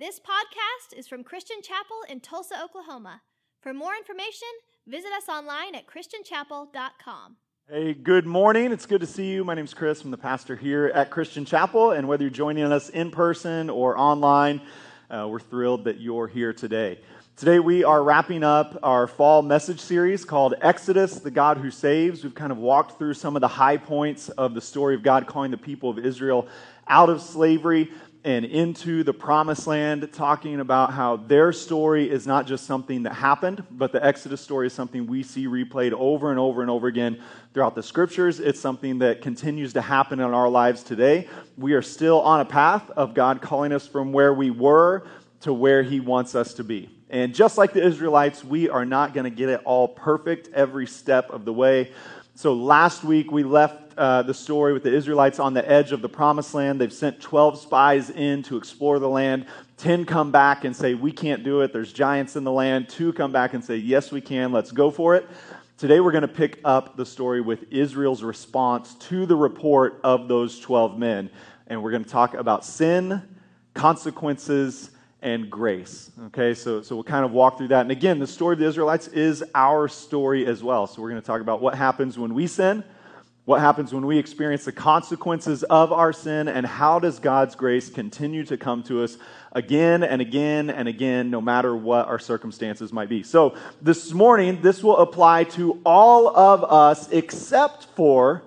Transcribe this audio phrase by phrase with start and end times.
[0.00, 3.20] This podcast is from Christian Chapel in Tulsa, Oklahoma.
[3.60, 4.48] For more information,
[4.86, 7.36] visit us online at christianchapel.com.
[7.68, 8.72] Hey, good morning.
[8.72, 9.44] It's good to see you.
[9.44, 10.02] My name is Chris.
[10.02, 11.90] I'm the pastor here at Christian Chapel.
[11.90, 14.62] And whether you're joining us in person or online,
[15.10, 16.98] uh, we're thrilled that you're here today.
[17.36, 22.24] Today, we are wrapping up our fall message series called Exodus, the God Who Saves.
[22.24, 25.26] We've kind of walked through some of the high points of the story of God
[25.26, 26.48] calling the people of Israel
[26.88, 27.90] out of slavery
[28.22, 33.14] and into the promised land, talking about how their story is not just something that
[33.14, 36.86] happened, but the Exodus story is something we see replayed over and over and over
[36.86, 37.20] again
[37.54, 38.38] throughout the scriptures.
[38.38, 41.28] It's something that continues to happen in our lives today.
[41.56, 45.06] We are still on a path of God calling us from where we were
[45.40, 46.90] to where He wants us to be.
[47.08, 50.86] And just like the Israelites, we are not going to get it all perfect every
[50.86, 51.90] step of the way.
[52.34, 56.00] So last week we left uh, the story with the Israelites on the edge of
[56.00, 56.80] the promised land.
[56.80, 59.44] They've sent 12 spies in to explore the land.
[59.76, 61.72] 10 come back and say, We can't do it.
[61.72, 62.88] There's giants in the land.
[62.88, 64.52] Two come back and say, Yes, we can.
[64.52, 65.28] Let's go for it.
[65.76, 70.28] Today we're going to pick up the story with Israel's response to the report of
[70.28, 71.28] those 12 men.
[71.66, 73.22] And we're going to talk about sin,
[73.74, 76.10] consequences, and grace.
[76.28, 77.82] Okay, so, so we'll kind of walk through that.
[77.82, 80.86] And again, the story of the Israelites is our story as well.
[80.86, 82.82] So we're going to talk about what happens when we sin,
[83.50, 87.90] what happens when we experience the consequences of our sin, and how does God's grace
[87.90, 89.18] continue to come to us
[89.50, 93.24] again and again and again, no matter what our circumstances might be.
[93.24, 98.44] So this morning, this will apply to all of us except for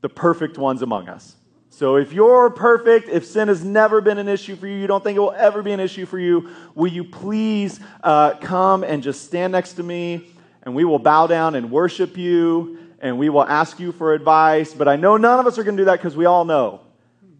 [0.00, 1.36] the perfect ones among us.
[1.68, 5.04] So if you're perfect, if sin has never been an issue for you, you don't
[5.04, 9.02] think it will ever be an issue for you, will you please uh, come and
[9.02, 13.28] just stand next to me and we will bow down and worship you and we
[13.28, 14.74] will ask you for advice.
[14.74, 16.80] But I know none of us are going to do that because we all know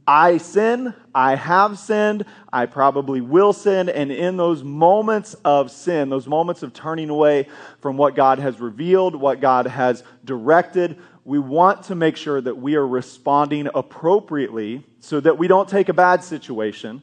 [0.09, 3.91] I sin, I have sinned, I probably will sin.
[3.91, 7.47] And in those moments of sin, those moments of turning away
[7.81, 10.97] from what God has revealed, what God has directed,
[11.27, 15.91] we want to make sure that we are responding appropriately so that we don't take
[15.91, 17.03] a bad situation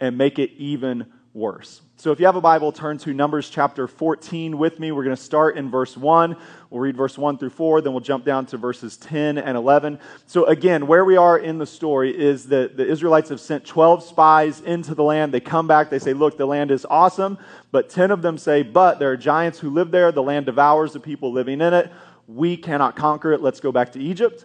[0.00, 1.82] and make it even worse.
[1.98, 4.90] So if you have a Bible, turn to Numbers chapter 14 with me.
[4.90, 6.36] We're going to start in verse 1.
[6.70, 9.98] We'll read verse 1 through 4, then we'll jump down to verses 10 and 11.
[10.26, 14.02] So again, where we are in the story is that the Israelites have sent 12
[14.02, 15.32] spies into the land.
[15.32, 17.38] They come back, they say, Look, the land is awesome,
[17.70, 20.10] but 10 of them say, But there are giants who live there.
[20.10, 21.92] The land devours the people living in it
[22.26, 24.44] we cannot conquer it, let's go back to Egypt.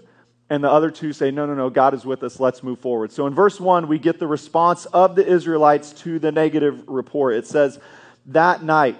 [0.52, 3.14] And the other two say, no, no, no, God is with us, let's move forward.
[3.14, 7.36] So in verse 1, we get the response of the Israelites to the negative report.
[7.36, 7.80] It says,
[8.26, 8.98] That night,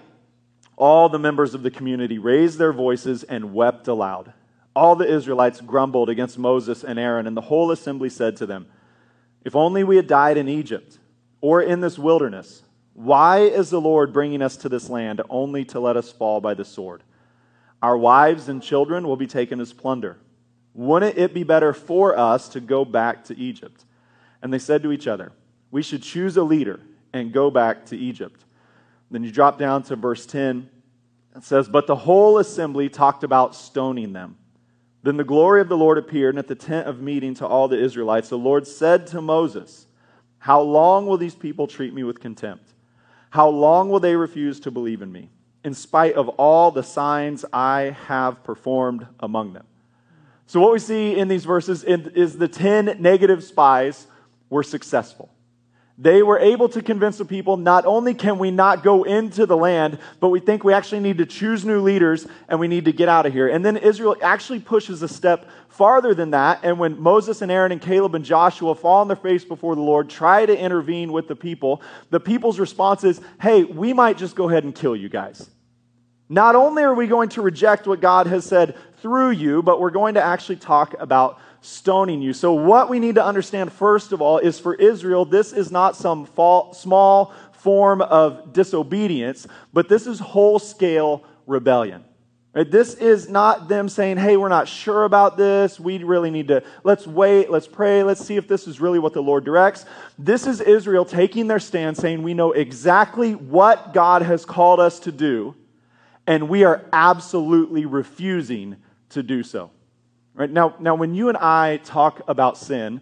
[0.78, 4.32] all the members of the community raised their voices and wept aloud.
[4.74, 8.68] All the Israelites grumbled against Moses and Aaron, and the whole assembly said to them,
[9.44, 11.00] If only we had died in Egypt
[11.42, 12.64] or in this wilderness,
[12.94, 16.54] why is the Lord bringing us to this land only to let us fall by
[16.54, 17.04] the sword?
[17.82, 20.18] Our wives and children will be taken as plunder.
[20.74, 23.86] Wouldn't it be better for us to go back to Egypt?
[24.42, 25.32] And they said to each other,
[25.70, 26.80] We should choose a leader
[27.14, 28.46] and go back to Egypt.
[29.10, 30.70] Then you drop down to verse 10.
[31.36, 34.38] It says, But the whole assembly talked about stoning them.
[35.04, 37.68] Then the glory of the Lord appeared, and at the tent of meeting to all
[37.68, 39.88] the Israelites, the Lord said to Moses,
[40.40, 42.74] How long will these people treat me with contempt?
[43.32, 45.30] How long will they refuse to believe in me?
[45.64, 49.66] in spite of all the signs I have performed among them.
[50.52, 54.06] So, what we see in these verses is the 10 negative spies
[54.50, 55.30] were successful.
[55.98, 59.56] They were able to convince the people not only can we not go into the
[59.56, 62.92] land, but we think we actually need to choose new leaders and we need to
[62.92, 63.48] get out of here.
[63.48, 66.60] And then Israel actually pushes a step farther than that.
[66.64, 69.82] And when Moses and Aaron and Caleb and Joshua fall on their face before the
[69.82, 74.36] Lord, try to intervene with the people, the people's response is, hey, we might just
[74.36, 75.50] go ahead and kill you guys.
[76.32, 79.92] Not only are we going to reject what God has said through you, but we're
[79.92, 82.34] going to actually talk about stoning you.
[82.34, 85.96] So, what we need to understand, first of all, is for Israel, this is not
[85.96, 86.28] some
[86.74, 92.04] small form of disobedience, but this is whole scale rebellion.
[92.54, 92.70] Right?
[92.70, 95.80] This is not them saying, hey, we're not sure about this.
[95.80, 99.14] We really need to, let's wait, let's pray, let's see if this is really what
[99.14, 99.86] the Lord directs.
[100.20, 105.00] This is Israel taking their stand, saying, we know exactly what God has called us
[105.02, 105.56] to do,
[106.28, 108.76] and we are absolutely refusing
[109.12, 109.72] to do so.
[110.34, 110.50] Right?
[110.50, 113.02] Now, now, when you and I talk about sin,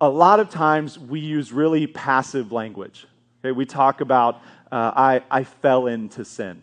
[0.00, 3.06] a lot of times we use really passive language.
[3.40, 3.52] Okay?
[3.52, 4.42] We talk about,
[4.72, 6.62] uh, I, I fell into sin.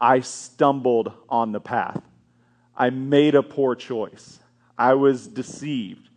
[0.00, 2.00] I stumbled on the path.
[2.76, 4.38] I made a poor choice.
[4.78, 6.08] I was deceived.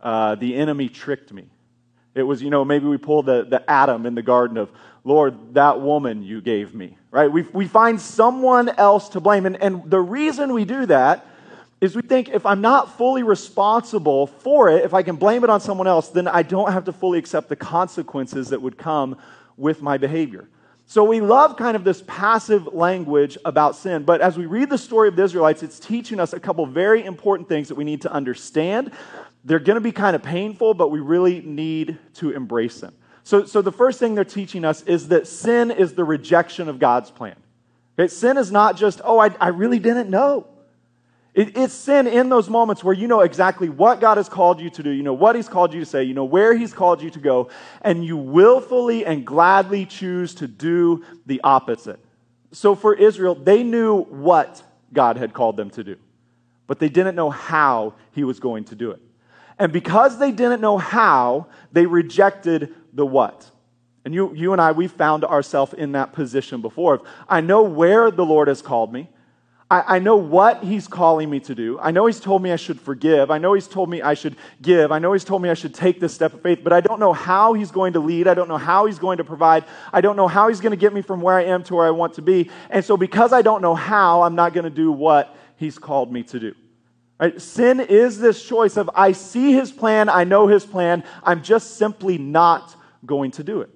[0.00, 1.48] Uh, the enemy tricked me.
[2.14, 4.70] It was, you know, maybe we pull the, the Adam in the garden of,
[5.02, 7.32] Lord, that woman you gave me, right?
[7.32, 9.46] We, we find someone else to blame.
[9.46, 11.26] And, and the reason we do that
[11.82, 15.50] is we think if I'm not fully responsible for it, if I can blame it
[15.50, 19.16] on someone else, then I don't have to fully accept the consequences that would come
[19.56, 20.48] with my behavior.
[20.86, 24.78] So we love kind of this passive language about sin, but as we read the
[24.78, 28.02] story of the Israelites, it's teaching us a couple very important things that we need
[28.02, 28.92] to understand.
[29.44, 32.94] They're going to be kind of painful, but we really need to embrace them.
[33.24, 36.78] So, so the first thing they're teaching us is that sin is the rejection of
[36.78, 37.36] God's plan.
[37.98, 38.06] Okay?
[38.06, 40.46] Sin is not just, oh, I, I really didn't know.
[41.34, 44.68] It, it's sin in those moments where you know exactly what God has called you
[44.70, 47.00] to do, you know what He's called you to say, you know where He's called
[47.00, 47.48] you to go,
[47.80, 52.00] and you willfully and gladly choose to do the opposite.
[52.52, 54.62] So for Israel, they knew what
[54.92, 55.96] God had called them to do,
[56.66, 59.00] but they didn't know how He was going to do it.
[59.58, 63.50] And because they didn't know how, they rejected the what.
[64.04, 67.02] And you, you and I, we found ourselves in that position before.
[67.28, 69.08] I know where the Lord has called me.
[69.72, 71.78] I, I know what He's calling me to do.
[71.80, 73.30] I know He's told me I should forgive.
[73.30, 74.92] I know He's told me I should give.
[74.92, 77.00] I know He's told me I should take this step of faith, but I don't
[77.00, 78.28] know how He's going to lead.
[78.28, 79.64] I don't know how He's going to provide.
[79.90, 81.86] I don't know how He's going to get me from where I am to where
[81.86, 82.50] I want to be.
[82.68, 86.12] And so, because I don't know how, I'm not going to do what He's called
[86.12, 86.54] me to do.
[87.18, 87.40] Right?
[87.40, 91.78] Sin is this choice of I see his plan, I know his plan, I'm just
[91.78, 92.76] simply not
[93.06, 93.70] going to do it.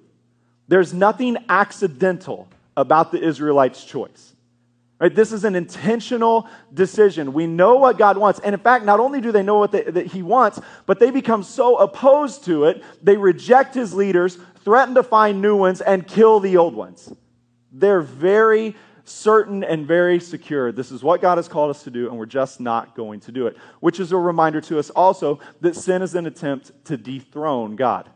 [0.67, 4.33] There's nothing accidental about the Israelites' choice.
[4.99, 5.13] Right?
[5.13, 7.33] This is an intentional decision.
[7.33, 8.39] We know what God wants.
[8.39, 11.11] And in fact, not only do they know what they, that He wants, but they
[11.11, 16.07] become so opposed to it, they reject His leaders, threaten to find new ones, and
[16.07, 17.13] kill the old ones.
[17.71, 20.71] They're very certain and very secure.
[20.71, 23.31] This is what God has called us to do, and we're just not going to
[23.31, 23.55] do it.
[23.79, 28.09] Which is a reminder to us also that sin is an attempt to dethrone God.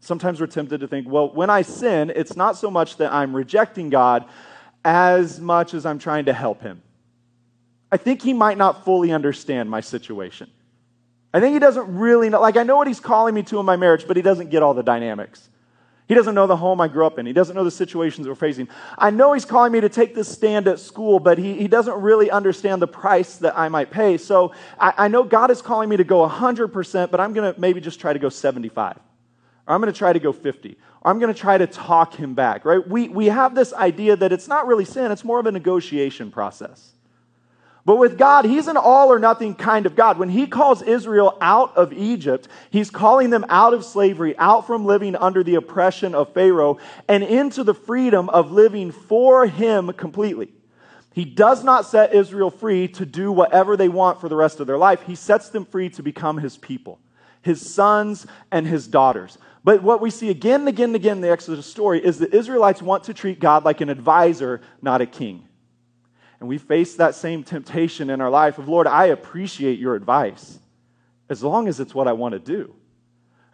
[0.00, 3.36] Sometimes we're tempted to think, well, when I sin, it's not so much that I'm
[3.36, 4.26] rejecting God
[4.84, 6.82] as much as I'm trying to help Him.
[7.90, 10.50] I think He might not fully understand my situation.
[11.32, 12.40] I think He doesn't really know.
[12.40, 14.62] Like, I know what He's calling me to in my marriage, but He doesn't get
[14.62, 15.48] all the dynamics.
[16.06, 17.24] He doesn't know the home I grew up in.
[17.24, 18.68] He doesn't know the situations we're facing.
[18.98, 21.94] I know he's calling me to take this stand at school, but he, he doesn't
[21.94, 24.18] really understand the price that I might pay.
[24.18, 27.58] So I, I know God is calling me to go 100%, but I'm going to
[27.58, 28.98] maybe just try to go 75.
[29.66, 30.76] I'm going to try to go 50.
[31.02, 32.86] Or I'm going to try to talk him back, right?
[32.86, 36.30] We, we have this idea that it's not really sin, it's more of a negotiation
[36.30, 36.94] process.
[37.86, 40.18] But with God, He's an all or nothing kind of God.
[40.18, 44.86] When He calls Israel out of Egypt, He's calling them out of slavery, out from
[44.86, 46.78] living under the oppression of Pharaoh,
[47.08, 50.50] and into the freedom of living for Him completely.
[51.12, 54.66] He does not set Israel free to do whatever they want for the rest of
[54.66, 55.02] their life.
[55.02, 56.98] He sets them free to become His people,
[57.42, 59.36] His sons and His daughters.
[59.64, 62.34] But what we see again and again and again in the Exodus story is that
[62.34, 65.48] Israelites want to treat God like an advisor, not a king.
[66.38, 70.58] And we face that same temptation in our life of, Lord, I appreciate your advice
[71.30, 72.74] as long as it's what I want to do.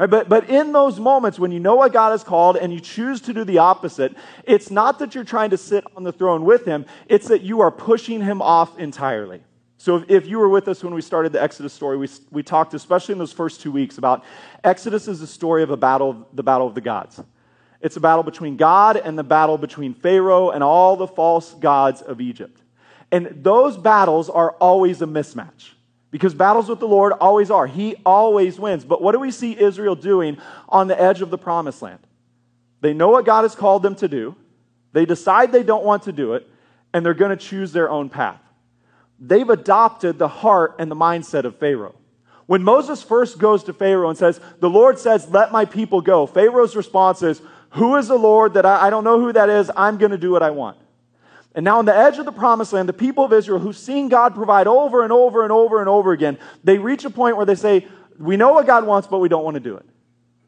[0.01, 2.81] Right, but, but in those moments when you know what God has called and you
[2.81, 6.45] choose to do the opposite, it's not that you're trying to sit on the throne
[6.45, 9.43] with him, it's that you are pushing him off entirely.
[9.81, 12.43] So if, if you were with us when we started the Exodus story, we, we
[12.43, 14.25] talked, especially in those first two weeks, about
[14.63, 17.19] Exodus is the story of a battle, the battle of the gods.
[17.81, 22.03] It's a battle between God and the battle between Pharaoh and all the false gods
[22.03, 22.61] of Egypt.
[23.11, 25.71] And those battles are always a mismatch
[26.11, 27.67] because battles with the Lord always are.
[27.67, 28.85] He always wins.
[28.85, 30.37] But what do we see Israel doing
[30.69, 32.01] on the edge of the promised land?
[32.83, 34.37] They know what God has called them to do,
[34.93, 36.47] they decide they don't want to do it,
[36.93, 38.43] and they're going to choose their own path.
[39.21, 41.95] They've adopted the heart and the mindset of Pharaoh.
[42.47, 46.27] When Moses first goes to Pharaoh and says, The Lord says, Let my people go,
[46.27, 49.71] Pharaoh's response is, Who is the Lord that I, I don't know who that is?
[49.77, 50.79] I'm going to do what I want.
[51.55, 54.09] And now, on the edge of the promised land, the people of Israel who've seen
[54.09, 57.47] God provide over and over and over and over again, they reach a point where
[57.47, 57.87] they say,
[58.19, 59.87] We know what God wants, but we don't want to do it.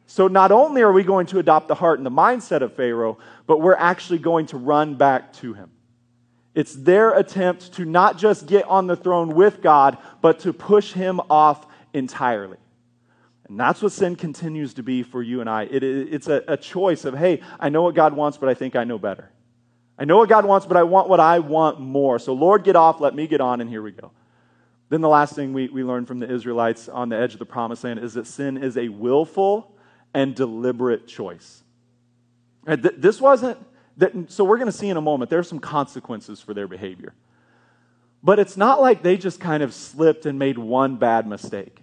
[0.07, 3.19] So, not only are we going to adopt the heart and the mindset of Pharaoh,
[3.47, 5.71] but we're actually going to run back to him.
[6.55, 10.93] It's their attempt to not just get on the throne with God, but to push
[10.93, 12.59] him off entirely.
[13.49, 15.65] And that's what sin continues to be for you and I.
[15.65, 18.77] It, it's a, a choice of, hey, I know what God wants, but I think
[18.77, 19.31] I know better.
[19.99, 22.19] I know what God wants, but I want what I want more.
[22.19, 24.11] So, Lord, get off, let me get on, and here we go.
[24.89, 27.47] Then the last thing we, we learned from the Israelites on the edge of the
[27.47, 29.75] promised land is that sin is a willful
[30.13, 31.63] and deliberate choice.
[32.65, 33.59] This wasn't,
[33.97, 36.69] that, so we're going to see in a moment, there are some consequences for their
[36.69, 37.15] behavior.
[38.23, 41.83] But it's not like they just kind of slipped and made one bad mistake.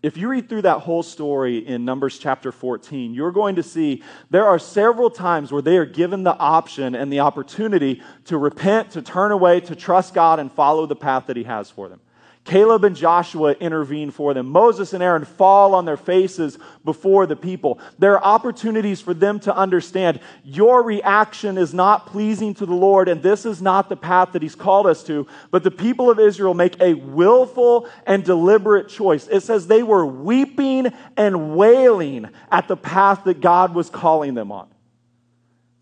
[0.00, 4.04] If you read through that whole story in Numbers chapter 14, you're going to see
[4.30, 8.92] there are several times where they are given the option and the opportunity to repent,
[8.92, 12.00] to turn away, to trust God, and follow the path that He has for them.
[12.48, 14.48] Caleb and Joshua intervene for them.
[14.48, 17.78] Moses and Aaron fall on their faces before the people.
[17.98, 23.06] There are opportunities for them to understand your reaction is not pleasing to the Lord,
[23.08, 25.26] and this is not the path that He's called us to.
[25.50, 29.28] But the people of Israel make a willful and deliberate choice.
[29.28, 34.52] It says they were weeping and wailing at the path that God was calling them
[34.52, 34.68] on.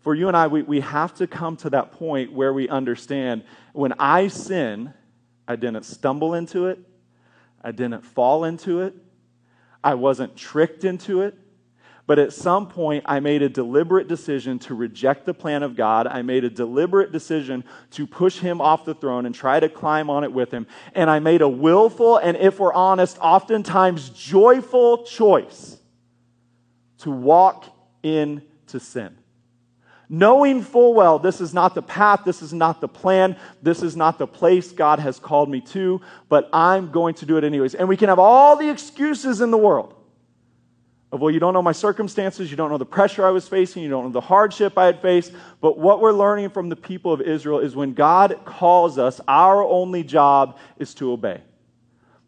[0.01, 3.43] For you and I, we, we have to come to that point where we understand
[3.71, 4.93] when I sin,
[5.47, 6.79] I didn't stumble into it.
[7.63, 8.93] I didn't fall into it.
[9.83, 11.37] I wasn't tricked into it.
[12.05, 16.07] But at some point, I made a deliberate decision to reject the plan of God.
[16.07, 20.09] I made a deliberate decision to push him off the throne and try to climb
[20.09, 20.67] on it with him.
[20.95, 25.77] And I made a willful and, if we're honest, oftentimes joyful choice
[26.99, 27.65] to walk
[28.03, 29.16] into sin
[30.09, 33.95] knowing full well this is not the path, this is not the plan, this is
[33.95, 37.75] not the place God has called me to, but I'm going to do it anyways.
[37.75, 39.93] And we can have all the excuses in the world
[41.11, 43.83] of, well, you don't know my circumstances, you don't know the pressure I was facing,
[43.83, 45.31] you don't know the hardship I had faced.
[45.61, 49.63] But what we're learning from the people of Israel is when God calls us, our
[49.63, 51.41] only job is to obey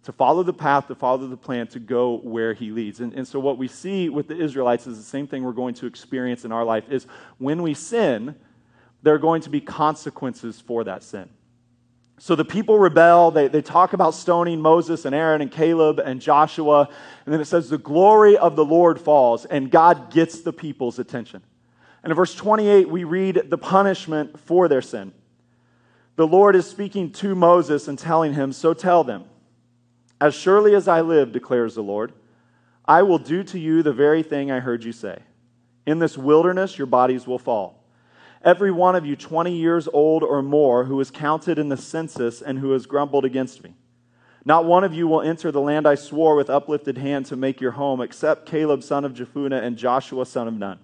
[0.10, 3.00] to follow the path, to follow the plan, to go where he leads.
[3.00, 5.76] And, and so what we see with the Israelites is the same thing we're going
[5.76, 7.06] to experience in our life is
[7.38, 8.36] when we sin,
[9.04, 11.30] there are going to be consequences for that sin.
[12.18, 13.30] So the people rebel.
[13.30, 16.90] They, they talk about stoning Moses and Aaron and Caleb and Joshua.
[17.28, 20.98] And then it says, the glory of the Lord falls, and God gets the people's
[20.98, 21.44] attention.
[22.02, 25.14] And in verse 28, we read the punishment for their sin.
[26.16, 29.26] The Lord is speaking to Moses and telling him, So tell them,
[30.22, 32.14] as surely as I live, declares the Lord,
[32.86, 35.20] I will do to you the very thing I heard you say.
[35.86, 37.84] In this wilderness, your bodies will fall.
[38.44, 42.42] Every one of you 20 years old or more who is counted in the census
[42.42, 43.76] and who has grumbled against me.
[44.46, 47.60] Not one of you will enter the land I swore with uplifted hand to make
[47.60, 50.80] your home, except Caleb son of Jephunneh and Joshua son of Nun.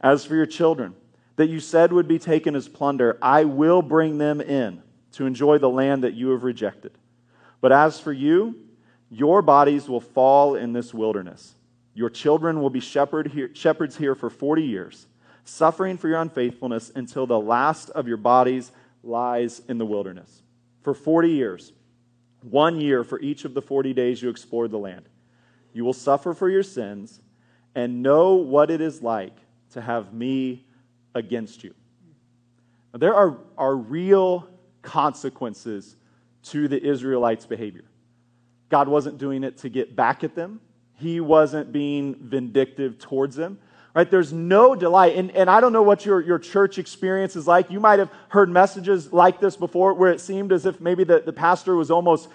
[0.00, 0.94] As for your children,
[1.36, 5.58] that you said would be taken as plunder, I will bring them in to enjoy
[5.58, 6.92] the land that you have rejected.
[7.60, 8.56] But as for you,
[9.10, 11.54] your bodies will fall in this wilderness.
[11.94, 15.06] Your children will be shepherd here, shepherds here for 40 years,
[15.44, 18.70] suffering for your unfaithfulness until the last of your bodies
[19.02, 20.42] lies in the wilderness.
[20.82, 21.72] For 40 years,
[22.42, 25.08] one year for each of the 40 days you explored the land.
[25.72, 27.20] You will suffer for your sins
[27.74, 29.36] and know what it is like
[29.72, 30.64] to have me
[31.14, 31.74] against you.
[32.92, 34.48] Now, there are, are real
[34.82, 35.96] consequences
[36.44, 37.84] to the Israelites' behavior.
[38.68, 40.60] God wasn't doing it to get back at them,
[40.94, 43.58] He wasn't being vindictive towards them.
[43.92, 44.08] Right?
[44.08, 45.16] There's no delight.
[45.16, 47.72] And, and I don't know what your, your church experience is like.
[47.72, 51.18] You might have heard messages like this before where it seemed as if maybe the,
[51.18, 52.28] the pastor was almost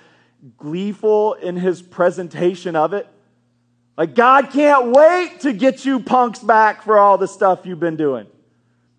[0.57, 3.07] gleeful in his presentation of it.
[3.97, 7.95] Like, God can't wait to get you punks back for all the stuff you've been
[7.95, 8.27] doing.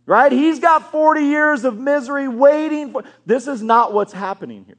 [0.07, 0.33] Right?
[0.33, 3.05] He's got 40 years of misery waiting for.
[3.27, 4.77] This is not what's happening here.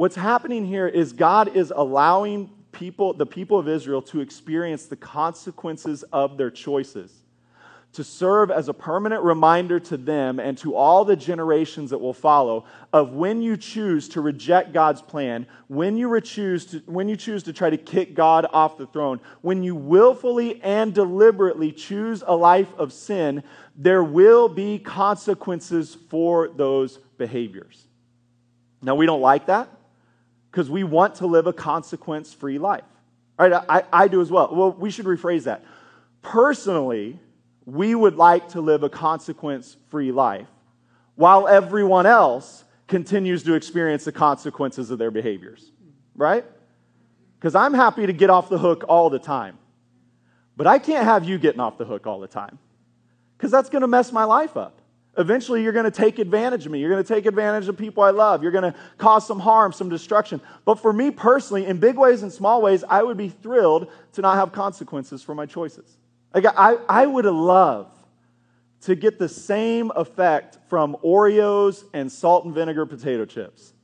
[0.00, 4.96] What's happening here is God is allowing people, the people of Israel, to experience the
[4.96, 7.12] consequences of their choices,
[7.92, 12.14] to serve as a permanent reminder to them and to all the generations that will
[12.14, 12.64] follow
[12.94, 17.42] of when you choose to reject God's plan, when you choose to, when you choose
[17.42, 22.34] to try to kick God off the throne, when you willfully and deliberately choose a
[22.34, 23.42] life of sin,
[23.76, 27.84] there will be consequences for those behaviors.
[28.80, 29.68] Now, we don't like that
[30.50, 32.84] because we want to live a consequence free life.
[33.38, 33.52] Right?
[33.68, 34.54] I, I do as well.
[34.54, 35.64] Well, we should rephrase that.
[36.22, 37.18] Personally,
[37.64, 40.48] we would like to live a consequence free life
[41.14, 45.70] while everyone else continues to experience the consequences of their behaviors.
[46.16, 46.44] Right?
[47.38, 49.58] Because I'm happy to get off the hook all the time.
[50.56, 52.58] But I can't have you getting off the hook all the time
[53.38, 54.79] because that's going to mess my life up.
[55.18, 56.78] Eventually, you're going to take advantage of me.
[56.78, 58.42] You're going to take advantage of people I love.
[58.42, 60.40] You're going to cause some harm, some destruction.
[60.64, 64.22] But for me personally, in big ways and small ways, I would be thrilled to
[64.22, 65.96] not have consequences for my choices.
[66.32, 67.90] Like, I, I would love
[68.82, 73.74] to get the same effect from Oreos and salt and vinegar potato chips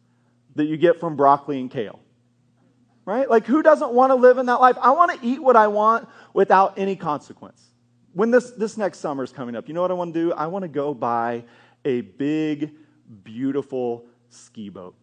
[0.54, 1.98] that you get from broccoli and kale.
[3.04, 3.28] Right?
[3.28, 4.76] Like, who doesn't want to live in that life?
[4.80, 7.62] I want to eat what I want without any consequence
[8.16, 10.32] when this, this next summer is coming up, you know what I want to do?
[10.32, 11.44] I want to go buy
[11.84, 12.72] a big,
[13.22, 14.94] beautiful ski boat.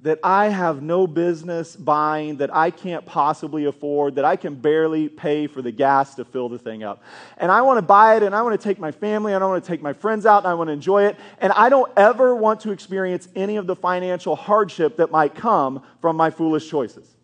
[0.00, 5.08] that I have no business buying, that I can't possibly afford, that I can barely
[5.08, 7.02] pay for the gas to fill the thing up.
[7.36, 9.46] And I want to buy it and I want to take my family and I
[9.48, 11.16] want to take my friends out and I want to enjoy it.
[11.40, 15.82] And I don't ever want to experience any of the financial hardship that might come
[16.00, 17.17] from my foolish choices.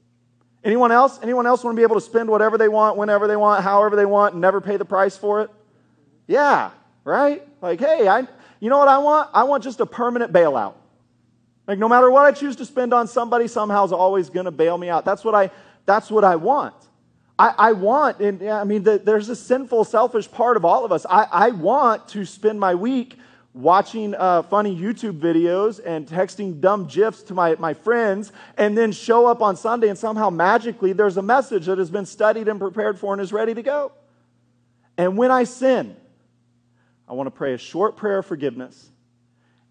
[0.64, 1.20] Anyone else?
[1.22, 3.96] Anyone else want to be able to spend whatever they want, whenever they want, however
[3.96, 5.50] they want, and never pay the price for it?
[6.26, 6.70] Yeah,
[7.04, 7.46] right?
[7.60, 8.26] Like, hey, I,
[8.60, 9.28] you know what I want?
[9.34, 10.74] I want just a permanent bailout.
[11.66, 14.50] Like, no matter what I choose to spend on somebody, somehow is always going to
[14.50, 15.04] bail me out.
[15.04, 15.50] That's what I,
[15.84, 16.74] that's what I want.
[17.38, 20.92] I, I want, and I mean, the, there's a sinful, selfish part of all of
[20.92, 21.04] us.
[21.08, 23.18] I, I want to spend my week
[23.54, 28.90] watching uh, funny YouTube videos and texting dumb GIFs to my, my friends, and then
[28.90, 32.58] show up on Sunday and somehow magically there's a message that has been studied and
[32.58, 33.92] prepared for and is ready to go.
[34.98, 35.96] And when I sin,
[37.08, 38.90] I want to pray a short prayer of forgiveness,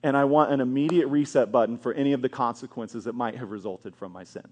[0.01, 3.51] and I want an immediate reset button for any of the consequences that might have
[3.51, 4.47] resulted from my sin.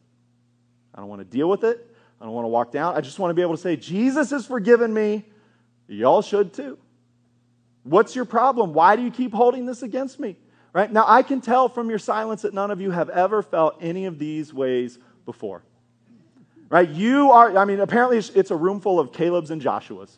[0.94, 1.88] I don't want to deal with it.
[2.20, 2.96] I don't want to walk down.
[2.96, 5.26] I just want to be able to say, Jesus has forgiven me.
[5.88, 6.78] Y'all should too.
[7.84, 8.74] What's your problem?
[8.74, 10.36] Why do you keep holding this against me?
[10.74, 10.92] Right?
[10.92, 14.06] Now, I can tell from your silence that none of you have ever felt any
[14.06, 15.64] of these ways before.
[16.70, 16.88] Right?
[16.88, 20.18] You are, I mean, apparently it's a room full of Caleb's and Joshua's.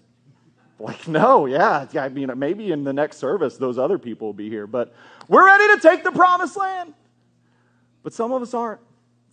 [0.80, 4.50] Like, no, yeah, I mean, maybe in the next service, those other people will be
[4.50, 4.94] here, but
[5.28, 6.94] we're ready to take the promised land.
[8.04, 8.82] But some of us aren't.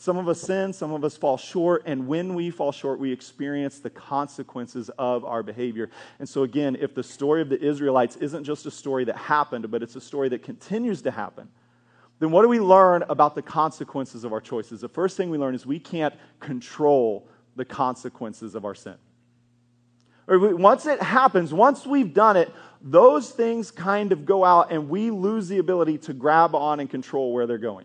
[0.00, 3.12] Some of us sin, some of us fall short, and when we fall short, we
[3.12, 5.90] experience the consequences of our behavior.
[6.18, 9.70] And so, again, if the story of the Israelites isn't just a story that happened,
[9.70, 11.50] but it's a story that continues to happen,
[12.18, 14.80] then what do we learn about the consequences of our choices?
[14.80, 18.96] The first thing we learn is we can't control the consequences of our sin.
[20.26, 25.10] Once it happens, once we've done it, those things kind of go out and we
[25.10, 27.84] lose the ability to grab on and control where they're going.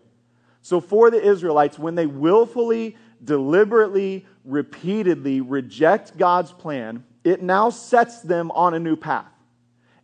[0.66, 8.20] So, for the Israelites, when they willfully, deliberately, repeatedly reject God's plan, it now sets
[8.20, 9.30] them on a new path.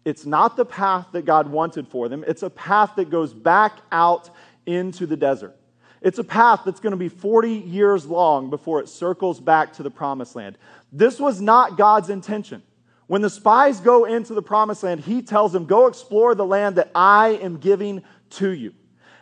[0.04, 3.78] It's not the path that God wanted for them, it's a path that goes back
[3.90, 4.30] out
[4.64, 5.56] into the desert.
[6.00, 9.82] It's a path that's going to be 40 years long before it circles back to
[9.82, 10.58] the promised land.
[10.92, 12.62] This was not God's intention.
[13.08, 16.76] When the spies go into the promised land, he tells them, Go explore the land
[16.76, 18.74] that I am giving to you.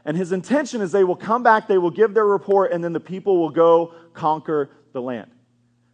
[0.04, 2.92] And his intention is they will come back, they will give their report, and then
[2.92, 5.30] the people will go conquer the land.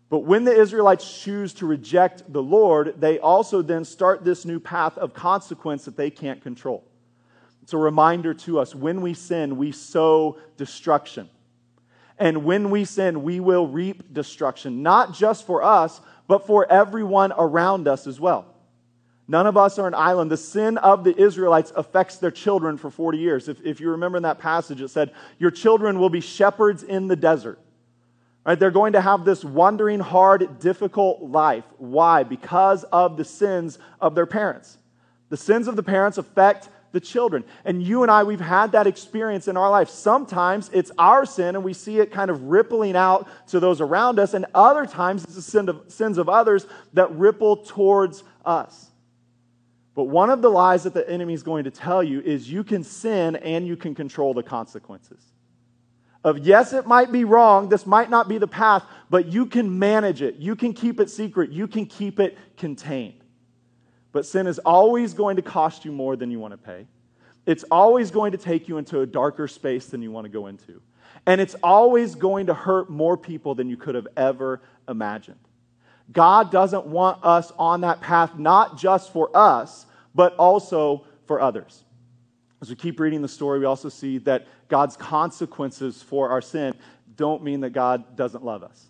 [0.09, 4.61] But when the Israelites choose to reject the Lord, they also then start this new
[4.61, 6.85] path of consequence that they can't control.
[7.62, 11.29] It's a reminder to us when we sin, we sow destruction.
[12.19, 17.33] And when we sin, we will reap destruction, not just for us, but for everyone
[17.37, 18.56] around us as well.
[19.28, 20.30] None of us are an island.
[20.30, 23.48] The sin of the Israelites affects their children for 40 years.
[23.48, 27.08] If, if you remember in that passage, it said, Your children will be shepherds in
[27.08, 27.58] the desert.
[28.44, 28.56] Right?
[28.56, 31.64] They're going to have this wandering, hard, difficult life.
[31.78, 32.22] Why?
[32.22, 34.78] Because of the sins of their parents.
[35.30, 37.42] The sins of the parents affect the children.
[37.64, 39.90] And you and I, we've had that experience in our life.
[39.90, 44.20] Sometimes it's our sin and we see it kind of rippling out to those around
[44.20, 48.92] us, and other times it's the sin of, sins of others that ripple towards us.
[49.96, 52.62] But one of the lies that the enemy is going to tell you is you
[52.62, 55.20] can sin and you can control the consequences.
[56.22, 59.78] Of yes, it might be wrong, this might not be the path, but you can
[59.78, 60.37] manage it.
[60.37, 63.24] You can keep it secret, you can keep it contained.
[64.12, 66.87] But sin is always going to cost you more than you want to pay.
[67.46, 70.48] It's always going to take you into a darker space than you want to go
[70.48, 70.82] into.
[71.24, 75.38] And it's always going to hurt more people than you could have ever imagined.
[76.12, 81.85] God doesn't want us on that path, not just for us, but also for others.
[82.62, 86.75] As we keep reading the story, we also see that God's consequences for our sin
[87.16, 88.87] don't mean that God doesn't love us.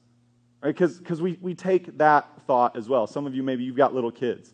[0.63, 0.77] Right?
[0.77, 3.07] Because we, we take that thought as well.
[3.07, 4.53] Some of you, maybe you've got little kids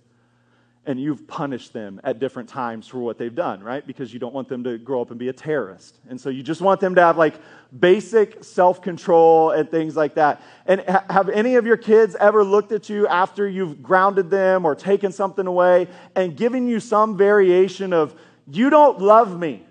[0.84, 3.86] and you've punished them at different times for what they've done, right?
[3.86, 5.98] Because you don't want them to grow up and be a terrorist.
[6.08, 7.34] And so you just want them to have like
[7.78, 10.42] basic self control and things like that.
[10.66, 14.64] And ha- have any of your kids ever looked at you after you've grounded them
[14.64, 18.14] or taken something away and given you some variation of,
[18.50, 19.64] you don't love me?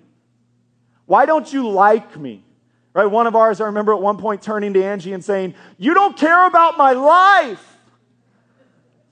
[1.08, 2.46] Why don't you like me?
[2.94, 3.06] Right?
[3.06, 6.16] One of ours, I remember at one point turning to Angie and saying, You don't
[6.18, 7.71] care about my life.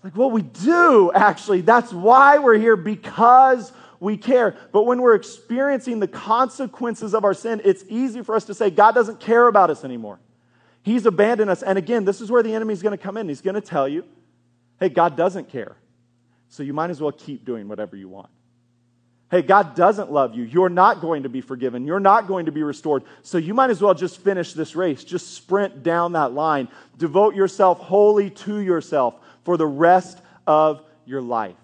[0.04, 1.62] Like, well, we do actually.
[1.62, 4.56] That's why we're here because we care.
[4.72, 8.70] But when we're experiencing the consequences of our sin, it's easy for us to say,
[8.70, 10.20] God doesn't care about us anymore.
[10.84, 11.62] He's abandoned us.
[11.62, 13.28] And again, this is where the enemy's going to come in.
[13.28, 14.06] He's going to tell you,
[14.80, 15.76] hey, God doesn't care.
[16.48, 18.30] So you might as well keep doing whatever you want.
[19.30, 20.44] Hey, God doesn't love you.
[20.44, 21.86] You're not going to be forgiven.
[21.86, 23.04] You're not going to be restored.
[23.22, 25.04] So you might as well just finish this race.
[25.04, 26.68] Just sprint down that line.
[26.98, 31.56] Devote yourself wholly to yourself for the rest of your life.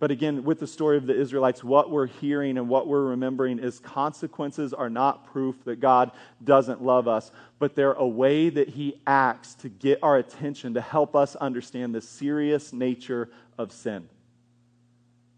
[0.00, 3.58] But again, with the story of the Israelites, what we're hearing and what we're remembering
[3.58, 6.12] is consequences are not proof that God
[6.44, 10.80] doesn't love us, but they're a way that He acts to get our attention, to
[10.80, 13.28] help us understand the serious nature
[13.58, 14.08] of sin.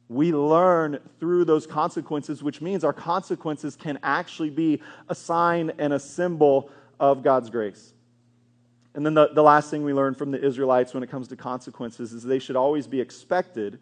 [0.09, 5.95] We learn through those consequences, which means our consequences can actually be a sign and
[5.95, 7.95] a symbol of God's grace.
[8.95, 11.37] And then the, the last thing we learn from the Israelites when it comes to
[11.37, 13.79] consequences is they should always be expected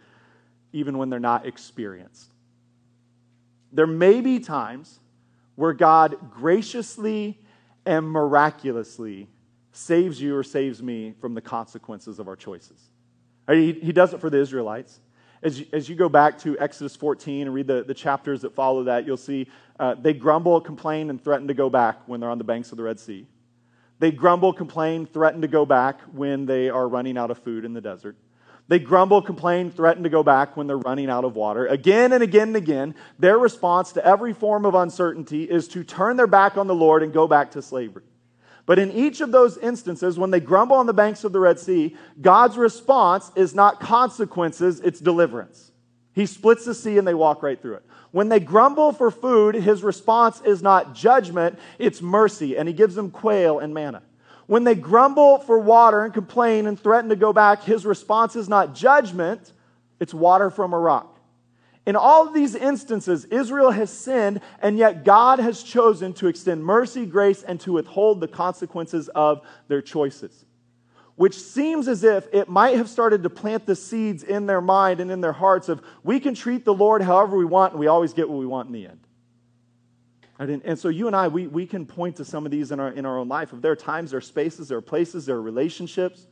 [0.72, 2.30] even when they're not experienced.
[3.72, 5.00] There may be times
[5.54, 7.38] where God graciously
[7.86, 9.28] and miraculously
[9.72, 12.80] saves you or saves me from the consequences of our choices.
[13.48, 15.00] He, he does it for the Israelites.
[15.42, 18.54] As you, as you go back to Exodus 14 and read the, the chapters that
[18.54, 19.46] follow that, you'll see
[19.78, 22.76] uh, they grumble, complain, and threaten to go back when they're on the banks of
[22.76, 23.26] the Red Sea.
[23.98, 27.72] They grumble, complain, threaten to go back when they are running out of food in
[27.72, 28.16] the desert.
[28.68, 31.66] They grumble, complain, threaten to go back when they're running out of water.
[31.66, 36.16] Again and again and again, their response to every form of uncertainty is to turn
[36.16, 38.04] their back on the Lord and go back to slavery.
[38.66, 41.58] But in each of those instances, when they grumble on the banks of the Red
[41.58, 45.72] Sea, God's response is not consequences, it's deliverance.
[46.18, 47.84] He splits the sea and they walk right through it.
[48.10, 52.96] When they grumble for food, his response is not judgment, it's mercy, and he gives
[52.96, 54.02] them quail and manna.
[54.48, 58.48] When they grumble for water and complain and threaten to go back, his response is
[58.48, 59.52] not judgment,
[60.00, 61.20] it's water from a rock.
[61.86, 66.64] In all of these instances, Israel has sinned, and yet God has chosen to extend
[66.64, 70.44] mercy, grace, and to withhold the consequences of their choices.
[71.18, 75.00] Which seems as if it might have started to plant the seeds in their mind
[75.00, 77.88] and in their hearts of we can treat the Lord however we want, and we
[77.88, 79.00] always get what we want in the end.
[80.38, 82.78] And, and so you and I, we, we can point to some of these in
[82.78, 83.52] our, in our own life.
[83.52, 86.28] If there are times, there are spaces, there are places, there are relationships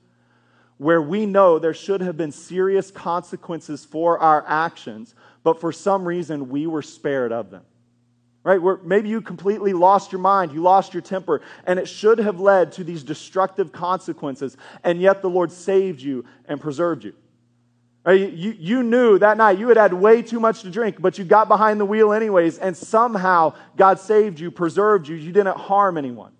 [0.77, 6.07] where we know there should have been serious consequences for our actions, but for some
[6.07, 7.64] reason we were spared of them.
[8.46, 8.62] Right?
[8.62, 12.38] Where maybe you completely lost your mind, you lost your temper, and it should have
[12.38, 17.12] led to these destructive consequences, and yet the Lord saved you and preserved you.
[18.06, 21.24] You, you knew that night you had had way too much to drink, but you
[21.24, 25.16] got behind the wheel anyways, and somehow God saved you, preserved you.
[25.16, 26.30] You didn't harm anyone.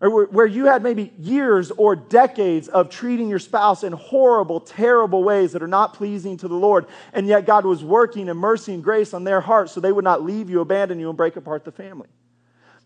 [0.00, 5.24] Or where you had maybe years or decades of treating your spouse in horrible, terrible
[5.24, 8.74] ways that are not pleasing to the Lord, and yet God was working in mercy
[8.74, 11.34] and grace on their hearts so they would not leave you, abandon you, and break
[11.34, 12.08] apart the family.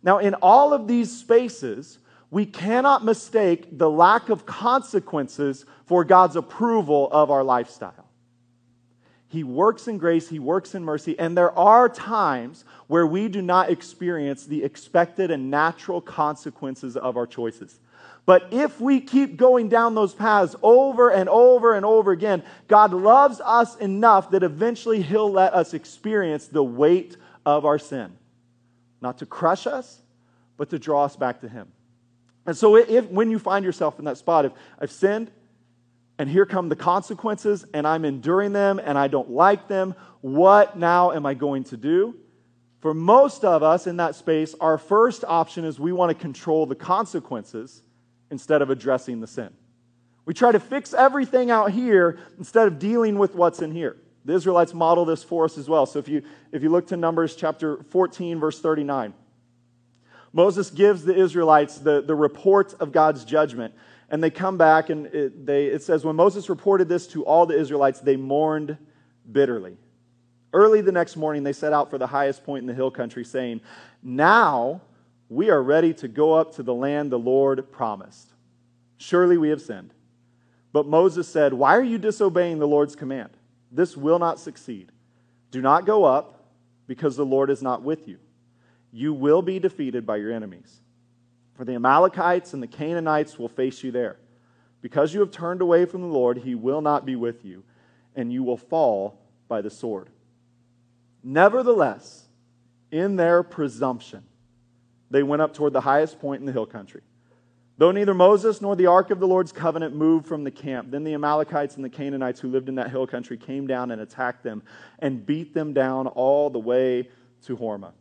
[0.02, 1.98] Now, in all of these spaces,
[2.30, 8.01] we cannot mistake the lack of consequences for God's approval of our lifestyle.
[9.32, 13.40] He works in grace, He works in mercy, and there are times where we do
[13.40, 17.80] not experience the expected and natural consequences of our choices.
[18.26, 22.92] But if we keep going down those paths over and over and over again, God
[22.92, 27.16] loves us enough that eventually He'll let us experience the weight
[27.46, 28.12] of our sin.
[29.00, 30.02] Not to crush us,
[30.58, 31.72] but to draw us back to Him.
[32.44, 35.30] And so, if, when you find yourself in that spot, if I've sinned
[36.22, 40.78] and here come the consequences and I'm enduring them and I don't like them, what
[40.78, 42.14] now am I going to do?
[42.78, 46.64] For most of us in that space, our first option is we want to control
[46.64, 47.82] the consequences
[48.30, 49.50] instead of addressing the sin.
[50.24, 53.96] We try to fix everything out here instead of dealing with what's in here.
[54.24, 55.86] The Israelites model this for us as well.
[55.86, 59.12] So if you, if you look to Numbers chapter 14, verse 39,
[60.32, 63.74] Moses gives the Israelites the, the report of God's judgment.
[64.12, 67.46] And they come back, and it, they, it says, When Moses reported this to all
[67.46, 68.76] the Israelites, they mourned
[69.30, 69.76] bitterly.
[70.52, 73.24] Early the next morning, they set out for the highest point in the hill country,
[73.24, 73.60] saying,
[74.02, 74.82] Now
[75.28, 78.28] we are ready to go up to the land the Lord promised.
[78.98, 79.92] Surely we have sinned.
[80.72, 83.30] But Moses said, Why are you disobeying the Lord's command?
[83.72, 84.92] This will not succeed.
[85.50, 86.44] Do not go up,
[86.86, 88.18] because the Lord is not with you
[88.92, 90.80] you will be defeated by your enemies.
[91.54, 94.16] For the Amalekites and the Canaanites will face you there.
[94.80, 97.62] Because you have turned away from the Lord, he will not be with you,
[98.16, 100.08] and you will fall by the sword.
[101.22, 102.24] Nevertheless,
[102.90, 104.24] in their presumption,
[105.10, 107.02] they went up toward the highest point in the hill country.
[107.78, 111.04] Though neither Moses nor the ark of the Lord's covenant moved from the camp, then
[111.04, 114.42] the Amalekites and the Canaanites who lived in that hill country came down and attacked
[114.42, 114.62] them
[114.98, 117.08] and beat them down all the way
[117.46, 117.92] to Hormah.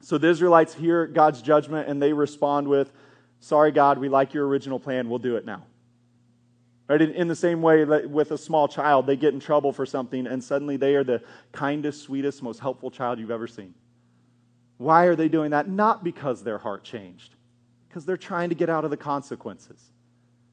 [0.00, 2.90] So the Israelites hear God's judgment and they respond with,
[3.40, 5.08] Sorry, God, we like your original plan.
[5.08, 5.64] We'll do it now.
[6.88, 7.00] Right?
[7.00, 10.42] In, the same way with a small child, they get in trouble for something and
[10.42, 13.74] suddenly they are the kindest, sweetest, most helpful child you've ever seen.
[14.76, 15.68] Why are they doing that?
[15.68, 17.34] Not because their heart changed,
[17.88, 19.80] because they're trying to get out of the consequences.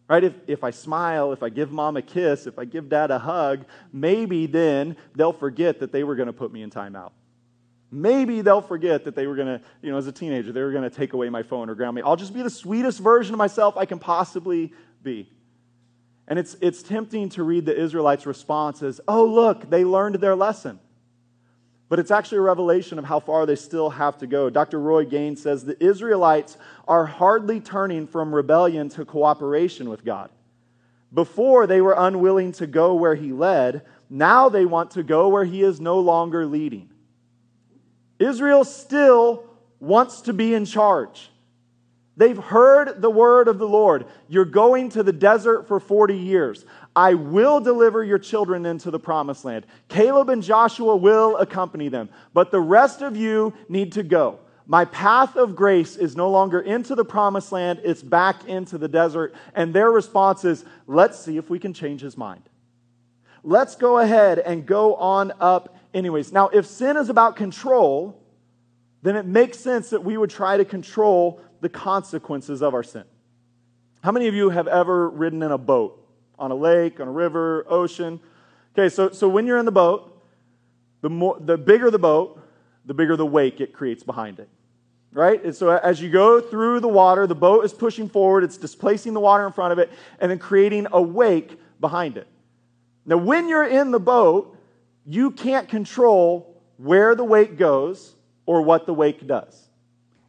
[0.07, 0.23] Right?
[0.23, 3.19] If, if I smile, if I give mom a kiss, if I give dad a
[3.19, 7.12] hug, maybe then they'll forget that they were going to put me in timeout.
[7.91, 10.71] Maybe they'll forget that they were going to, you know, as a teenager, they were
[10.71, 12.02] going to take away my phone or ground me.
[12.02, 14.73] I'll just be the sweetest version of myself I can possibly
[15.04, 15.30] be.
[16.28, 20.36] And it's, it's tempting to read the Israelites' response as, oh, look, they learned their
[20.36, 20.80] lesson.
[21.89, 24.50] But it's actually a revelation of how far they still have to go.
[24.50, 24.80] Dr.
[24.82, 30.30] Roy Gane says the Israelites are hardly turning from rebellion to cooperation with God.
[31.13, 33.84] Before, they were unwilling to go where He led.
[34.10, 36.89] Now they want to go where He is no longer leading.
[38.19, 39.43] Israel still
[39.80, 41.30] wants to be in charge.
[42.17, 44.08] They've heard the word of the Lord.
[44.27, 46.65] You're going to the desert for 40 years.
[46.95, 49.67] I will deliver your children into the promised land.
[49.88, 54.39] Caleb and Joshua will accompany them, but the rest of you need to go.
[54.65, 58.88] My path of grace is no longer into the promised land, it's back into the
[58.88, 59.36] desert.
[59.53, 62.41] And their response is, let's see if we can change his mind.
[63.43, 66.31] Let's go ahead and go on up, anyways.
[66.31, 68.21] Now, if sin is about control,
[69.01, 73.03] then it makes sense that we would try to control the consequences of our sin.
[74.03, 76.03] How many of you have ever ridden in a boat?
[76.39, 78.19] On a lake, on a river, ocean?
[78.73, 80.23] Okay, so, so when you're in the boat,
[81.01, 82.39] the, more, the bigger the boat,
[82.86, 84.49] the bigger the wake it creates behind it.
[85.12, 85.43] Right?
[85.43, 89.13] And so as you go through the water, the boat is pushing forward, it's displacing
[89.13, 92.27] the water in front of it, and then creating a wake behind it.
[93.05, 94.56] Now, when you're in the boat,
[95.07, 98.13] you can't control where the wake goes
[98.45, 99.67] or what the wake does.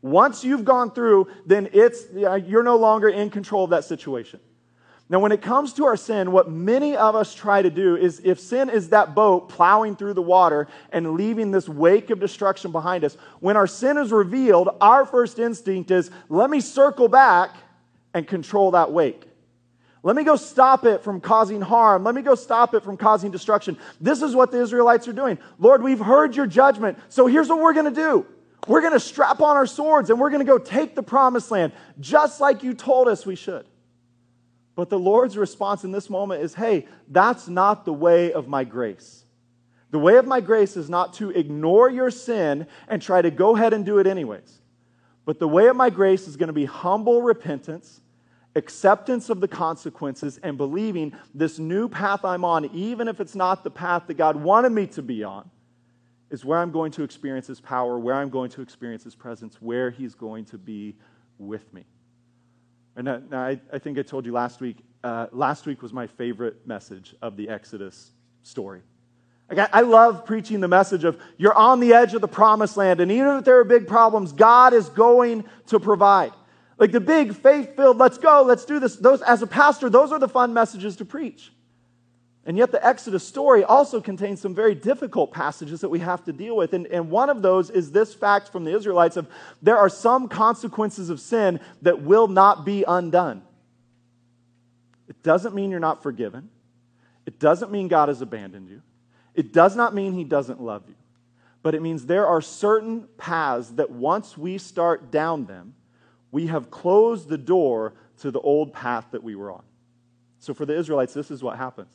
[0.01, 4.39] Once you've gone through, then it's, you're no longer in control of that situation.
[5.11, 8.21] Now, when it comes to our sin, what many of us try to do is
[8.25, 12.73] if sin is that boat plowing through the water and leaving this wake of destruction
[12.73, 17.57] behind us, when our sin is revealed, our first instinct is let me circle back
[18.13, 19.25] and control that wake.
[20.03, 22.05] Let me go stop it from causing harm.
[22.05, 23.77] Let me go stop it from causing destruction.
[24.01, 25.39] This is what the Israelites are doing.
[25.59, 28.27] Lord, we've heard your judgment, so here's what we're going to do.
[28.67, 31.51] We're going to strap on our swords and we're going to go take the promised
[31.51, 33.67] land, just like you told us we should.
[34.75, 38.65] But the Lord's response in this moment is hey, that's not the way of my
[38.65, 39.25] grace.
[39.91, 43.57] The way of my grace is not to ignore your sin and try to go
[43.57, 44.61] ahead and do it anyways.
[45.25, 48.01] But the way of my grace is going to be humble repentance,
[48.57, 53.65] acceptance of the consequences, and believing this new path I'm on, even if it's not
[53.65, 55.51] the path that God wanted me to be on,
[56.31, 59.57] is where I'm going to experience His power, where I'm going to experience His presence,
[59.61, 60.97] where He's going to be
[61.39, 61.85] with me.
[62.97, 66.07] And uh, I, I think I told you last week, uh, last week was my
[66.07, 68.11] favorite message of the Exodus
[68.43, 68.83] story.
[69.51, 73.01] I, I love preaching the message of you're on the edge of the promised land,
[73.01, 76.33] and even if there are big problems, God is going to provide.
[76.79, 78.97] Like the big faith filled, let's go, let's do this.
[78.97, 81.53] Those, as a pastor, those are the fun messages to preach.
[82.47, 86.33] And yet, the Exodus story also contains some very difficult passages that we have to
[86.33, 86.73] deal with.
[86.73, 89.29] And, and one of those is this fact from the Israelites of
[89.61, 93.43] there are some consequences of sin that will not be undone.
[95.09, 96.49] It doesn't mean you're not forgiven.
[97.27, 98.81] It doesn't mean God has abandoned you.
[99.35, 100.95] It does not mean he doesn't love you.
[101.63, 105.75] But it means there are certain paths that once we start down them,
[106.31, 109.63] we have closed the door to the old path that we were on.
[110.39, 111.93] So for the Israelites, this is what happens.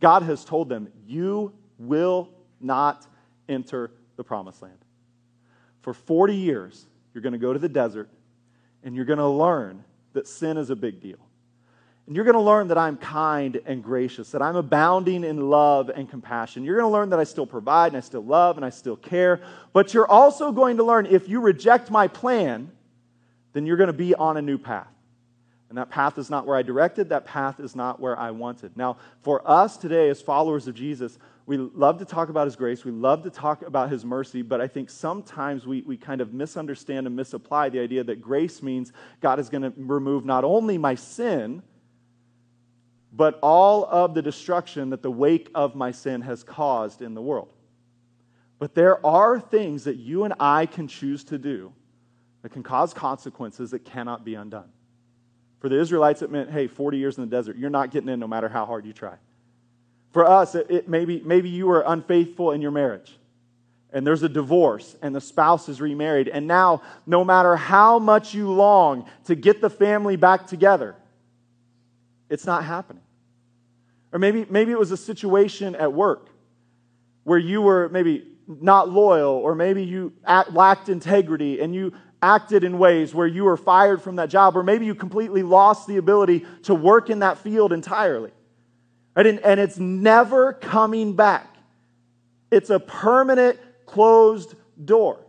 [0.00, 3.06] God has told them, You will not
[3.48, 4.78] enter the promised land.
[5.82, 8.08] For 40 years, you're going to go to the desert
[8.82, 11.18] and you're going to learn that sin is a big deal.
[12.06, 15.88] And you're going to learn that I'm kind and gracious, that I'm abounding in love
[15.88, 16.62] and compassion.
[16.62, 18.96] You're going to learn that I still provide and I still love and I still
[18.96, 19.40] care.
[19.72, 22.70] But you're also going to learn if you reject my plan,
[23.54, 24.88] then you're going to be on a new path.
[25.70, 28.76] And that path is not where I directed, that path is not where I wanted.
[28.76, 32.84] Now, for us today, as followers of Jesus, we love to talk about his grace,
[32.84, 36.32] we love to talk about his mercy, but I think sometimes we, we kind of
[36.32, 40.78] misunderstand and misapply the idea that grace means God is going to remove not only
[40.78, 41.62] my sin,
[43.12, 47.22] but all of the destruction that the wake of my sin has caused in the
[47.22, 47.52] world.
[48.58, 51.72] But there are things that you and I can choose to do
[52.44, 54.68] that can cause consequences that cannot be undone.
[55.60, 57.56] For the Israelites, it meant, hey, 40 years in the desert.
[57.56, 59.14] You're not getting in no matter how hard you try.
[60.12, 63.16] For us, it, it maybe, maybe you were unfaithful in your marriage
[63.94, 66.28] and there's a divorce and the spouse is remarried.
[66.28, 70.96] And now, no matter how much you long to get the family back together,
[72.28, 73.04] it's not happening.
[74.12, 76.28] Or maybe, maybe it was a situation at work
[77.22, 82.64] where you were maybe not loyal, or maybe you act, lacked integrity and you acted
[82.64, 85.98] in ways where you were fired from that job, or maybe you completely lost the
[85.98, 88.30] ability to work in that field entirely.
[89.14, 89.26] Right?
[89.26, 91.54] And, and it's never coming back.
[92.50, 95.20] It's a permanent closed door.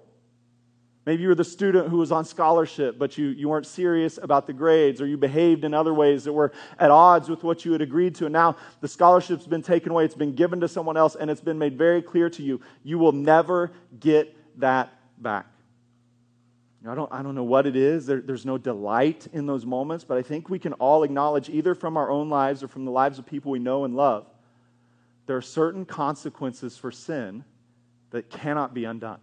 [1.05, 4.47] Maybe you were the student who was on scholarship, but you, you weren't serious about
[4.47, 7.73] the grades, or you behaved in other ways that were at odds with what you
[7.73, 8.25] had agreed to.
[8.25, 11.41] And now the scholarship's been taken away, it's been given to someone else, and it's
[11.41, 15.45] been made very clear to you you will never get that back.
[16.87, 18.05] I don't, I don't know what it is.
[18.05, 21.73] There, there's no delight in those moments, but I think we can all acknowledge, either
[21.73, 24.27] from our own lives or from the lives of people we know and love,
[25.25, 27.43] there are certain consequences for sin
[28.11, 29.19] that cannot be undone.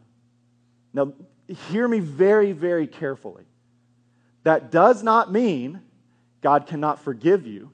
[0.93, 1.13] Now,
[1.47, 3.45] hear me very, very carefully.
[4.43, 5.81] That does not mean
[6.41, 7.71] God cannot forgive you.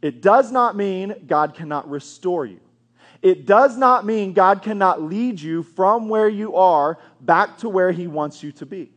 [0.00, 2.60] It does not mean God cannot restore you.
[3.20, 7.92] It does not mean God cannot lead you from where you are back to where
[7.92, 8.90] He wants you to be.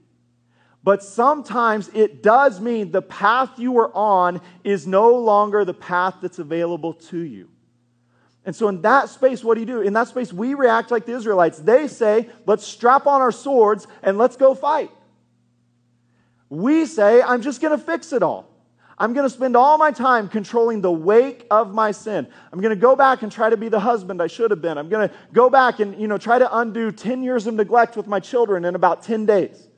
[0.84, 6.16] But sometimes it does mean the path you were on is no longer the path
[6.22, 7.50] that's available to you.
[8.44, 9.82] And so, in that space, what do you do?
[9.82, 11.60] In that space, we react like the Israelites.
[11.60, 14.90] They say, let's strap on our swords and let's go fight.
[16.50, 18.48] We say, I'm just going to fix it all.
[18.98, 22.28] I'm going to spend all my time controlling the wake of my sin.
[22.52, 24.78] I'm going to go back and try to be the husband I should have been.
[24.78, 27.96] I'm going to go back and, you know, try to undo 10 years of neglect
[27.96, 29.70] with my children in about 10 days.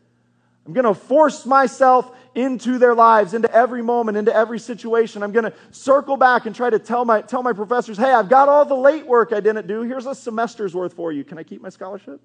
[0.66, 5.22] I'm going to force myself into their lives, into every moment, into every situation.
[5.22, 8.30] I'm going to circle back and try to tell my, tell my professors, hey, I've
[8.30, 9.82] got all the late work I didn't do.
[9.82, 11.24] Here's a semester's worth for you.
[11.24, 12.22] Can I keep my scholarship?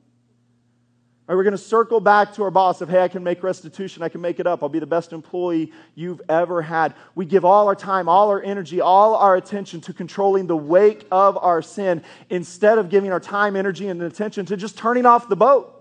[1.27, 4.03] We're going to circle back to our boss of, hey, I can make restitution.
[4.03, 4.62] I can make it up.
[4.62, 6.94] I'll be the best employee you've ever had.
[7.14, 11.07] We give all our time, all our energy, all our attention to controlling the wake
[11.11, 15.29] of our sin instead of giving our time, energy, and attention to just turning off
[15.29, 15.77] the boat.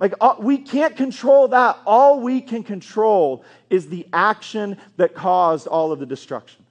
[0.00, 1.78] Like, uh, we can't control that.
[1.84, 6.64] All we can control is the action that caused all of the destruction.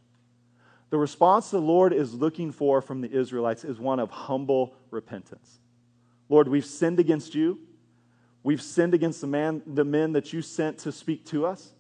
[0.90, 5.60] The response the Lord is looking for from the Israelites is one of humble repentance.
[6.30, 7.60] Lord, we've sinned against you.
[8.44, 11.74] We've sinned against the, man, the men that you sent to speak to us.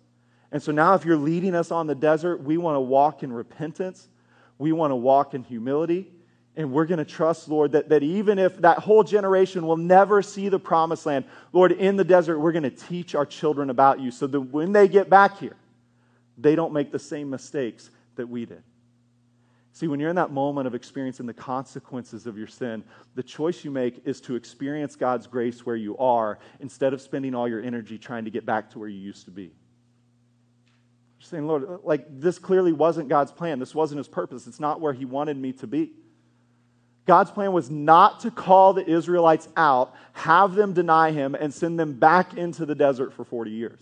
[0.51, 3.31] And so now, if you're leading us on the desert, we want to walk in
[3.31, 4.07] repentance.
[4.57, 6.11] We want to walk in humility.
[6.57, 10.23] And we're going to trust, Lord, that, that even if that whole generation will never
[10.23, 13.99] see the promised land, Lord, in the desert, we're going to teach our children about
[13.99, 15.55] you so that when they get back here,
[16.35, 18.63] they don't make the same mistakes that we did.
[19.71, 23.63] See, when you're in that moment of experiencing the consequences of your sin, the choice
[23.63, 27.61] you make is to experience God's grace where you are instead of spending all your
[27.61, 29.51] energy trying to get back to where you used to be.
[31.19, 33.59] Saying, Lord, like this clearly wasn't God's plan.
[33.59, 34.47] This wasn't his purpose.
[34.47, 35.91] It's not where he wanted me to be.
[37.07, 41.79] God's plan was not to call the Israelites out, have them deny him, and send
[41.79, 43.79] them back into the desert for 40 years.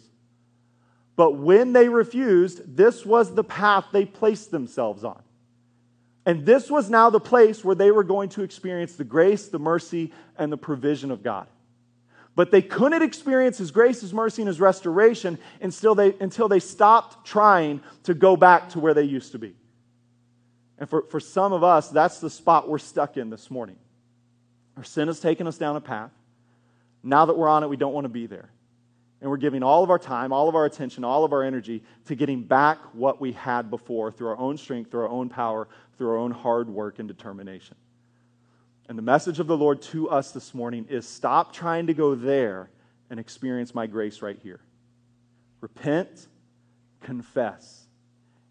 [1.15, 5.21] But when they refused, this was the path they placed themselves on.
[6.25, 9.59] And this was now the place where they were going to experience the grace, the
[9.59, 11.47] mercy, and the provision of God.
[12.35, 16.59] But they couldn't experience His grace, His mercy, and His restoration until they, until they
[16.59, 19.55] stopped trying to go back to where they used to be.
[20.77, 23.77] And for, for some of us, that's the spot we're stuck in this morning.
[24.77, 26.11] Our sin has taken us down a path.
[27.01, 28.49] Now that we're on it, we don't want to be there.
[29.21, 31.81] And we're giving all of our time, all of our attention, all of our energy
[32.07, 35.67] to getting back what we had before through our own strength, through our own power,
[35.97, 37.75] through our own hard work and determination.
[38.89, 42.13] And the message of the Lord to us this morning is stop trying to go
[42.13, 42.69] there
[43.09, 44.59] and experience my grace right here.
[45.61, 46.27] Repent,
[47.01, 47.84] confess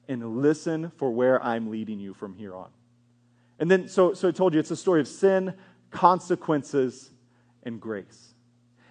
[0.09, 2.69] and listen for where I'm leading you from here on.
[3.59, 5.55] And then, so, so I told you, it's a story of sin,
[5.91, 7.11] consequences,
[7.63, 8.35] and grace.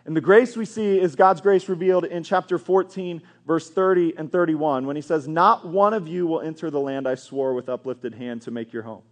[0.05, 4.31] And the grace we see is God's grace revealed in chapter 14, verse 30 and
[4.31, 7.69] 31, when he says, Not one of you will enter the land I swore with
[7.69, 9.03] uplifted hand to make your home,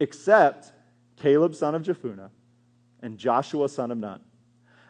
[0.00, 0.72] except
[1.16, 2.30] Caleb, son of Jephunneh,
[3.00, 4.20] and Joshua, son of Nun.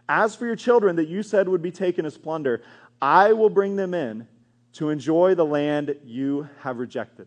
[0.08, 2.62] As for your children that you said would be taken as plunder,
[3.00, 4.26] I will bring them in
[4.74, 7.26] to enjoy the land you have rejected.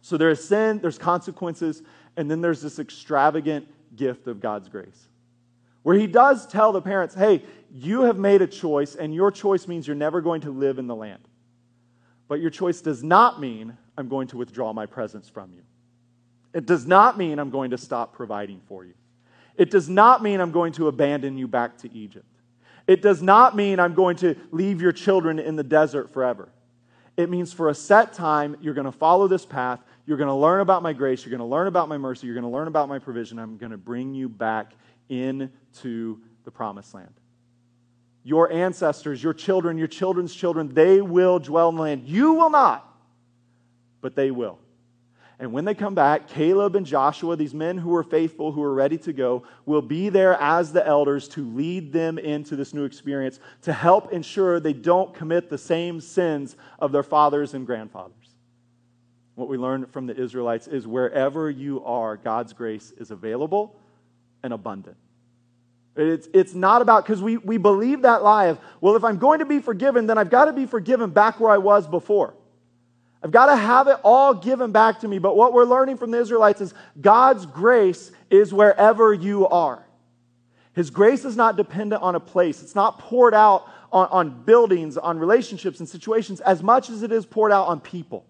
[0.00, 1.82] So there is sin, there's consequences,
[2.16, 3.66] and then there's this extravagant
[3.96, 5.08] gift of God's grace.
[5.82, 9.68] Where he does tell the parents, hey, you have made a choice, and your choice
[9.68, 11.22] means you're never going to live in the land.
[12.28, 15.62] But your choice does not mean I'm going to withdraw my presence from you.
[16.52, 18.94] It does not mean I'm going to stop providing for you.
[19.56, 22.26] It does not mean I'm going to abandon you back to Egypt.
[22.86, 26.48] It does not mean I'm going to leave your children in the desert forever.
[27.16, 29.80] It means for a set time, you're going to follow this path.
[30.04, 31.24] You're going to learn about my grace.
[31.24, 32.26] You're going to learn about my mercy.
[32.26, 33.38] You're going to learn about my provision.
[33.38, 34.72] I'm going to bring you back
[35.08, 37.12] into the promised land.
[38.22, 42.08] Your ancestors, your children, your children's children, they will dwell in the land.
[42.08, 42.90] You will not,
[44.00, 44.58] but they will.
[45.40, 48.72] And when they come back, Caleb and Joshua, these men who are faithful, who are
[48.72, 52.84] ready to go, will be there as the elders to lead them into this new
[52.84, 58.14] experience, to help ensure they don't commit the same sins of their fathers and grandfathers.
[59.34, 63.76] What we learned from the Israelites is wherever you are, God's grace is available
[64.44, 64.96] and abundant.
[65.96, 69.40] It's, it's not about, because we, we believe that lie of, well, if I'm going
[69.40, 72.34] to be forgiven, then I've got to be forgiven back where I was before.
[73.24, 75.18] I've got to have it all given back to me.
[75.18, 79.82] But what we're learning from the Israelites is God's grace is wherever you are.
[80.74, 84.98] His grace is not dependent on a place, it's not poured out on, on buildings,
[84.98, 88.26] on relationships and situations as much as it is poured out on people.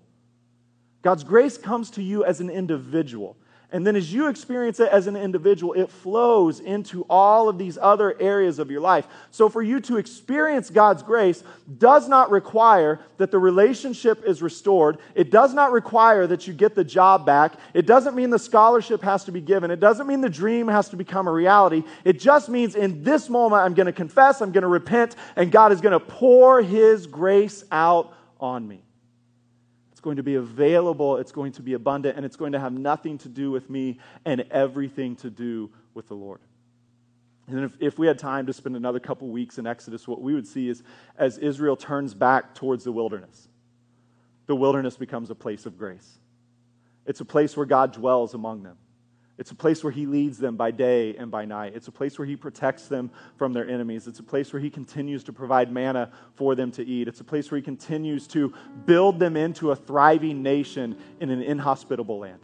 [1.02, 3.36] God's grace comes to you as an individual.
[3.74, 7.76] And then as you experience it as an individual, it flows into all of these
[7.76, 9.08] other areas of your life.
[9.32, 11.42] So for you to experience God's grace
[11.78, 14.98] does not require that the relationship is restored.
[15.16, 17.54] It does not require that you get the job back.
[17.74, 19.72] It doesn't mean the scholarship has to be given.
[19.72, 21.82] It doesn't mean the dream has to become a reality.
[22.04, 25.50] It just means in this moment, I'm going to confess, I'm going to repent, and
[25.50, 28.83] God is going to pour His grace out on me
[30.04, 33.16] going to be available, it's going to be abundant, and it's going to have nothing
[33.18, 36.40] to do with me and everything to do with the Lord.
[37.48, 40.34] And if, if we had time to spend another couple weeks in Exodus, what we
[40.34, 40.82] would see is
[41.16, 43.48] as Israel turns back towards the wilderness,
[44.46, 46.18] the wilderness becomes a place of grace.
[47.06, 48.76] It's a place where God dwells among them.
[49.36, 51.72] It's a place where He leads them by day and by night.
[51.74, 54.06] It's a place where He protects them from their enemies.
[54.06, 57.08] It's a place where He continues to provide manna for them to eat.
[57.08, 58.52] It's a place where He continues to
[58.86, 62.40] build them into a thriving nation in an inhospitable land.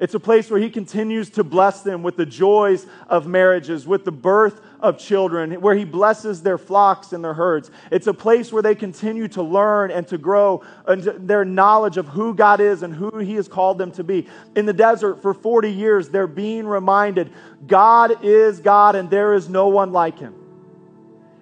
[0.00, 4.04] It's a place where He continues to bless them with the joys of marriages, with
[4.04, 7.70] the birth of children, where He blesses their flocks and their herds.
[7.92, 12.34] It's a place where they continue to learn and to grow their knowledge of who
[12.34, 14.26] God is and who He has called them to be.
[14.56, 17.32] In the desert for 40 years, they're being reminded
[17.66, 20.34] God is God and there is no one like Him.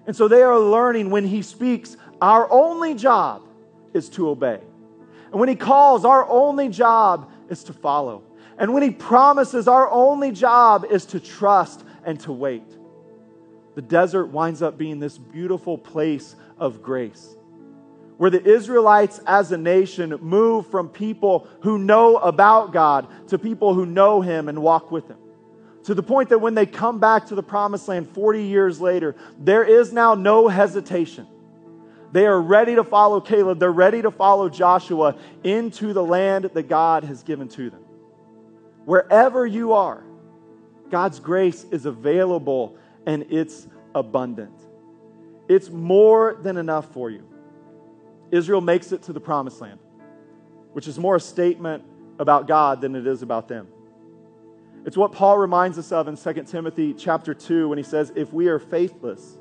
[0.06, 3.42] And so they are learning when He speaks, our only job
[3.94, 4.60] is to obey.
[5.30, 8.24] And when He calls, our only job is to follow.
[8.62, 12.64] And when He promises, our only job is to trust and to wait.
[13.74, 17.36] The desert winds up being this beautiful place of grace
[18.22, 23.74] where the Israelites as a nation move from people who know about God to people
[23.74, 25.16] who know Him and walk with Him.
[25.86, 29.16] To the point that when they come back to the promised land 40 years later,
[29.40, 31.26] there is now no hesitation.
[32.12, 33.58] They are ready to follow Caleb.
[33.58, 37.81] They're ready to follow Joshua into the land that God has given to them.
[38.84, 40.02] Wherever you are,
[40.90, 42.76] God's grace is available
[43.06, 44.54] and it's abundant.
[45.48, 47.26] It's more than enough for you.
[48.30, 49.78] Israel makes it to the promised land,
[50.72, 51.84] which is more a statement
[52.18, 53.68] about God than it is about them.
[54.84, 58.32] It's what Paul reminds us of in 2 Timothy chapter 2 when he says, If
[58.32, 59.38] we are faithless,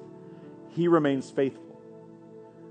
[0.70, 1.82] he remains faithful.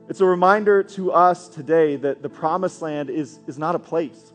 [0.08, 4.29] It's a reminder to us today that the promised land is, is not a place.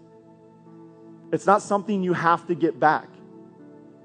[1.35, 3.09] It's not something you have to get back.